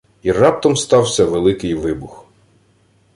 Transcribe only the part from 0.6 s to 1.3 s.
стався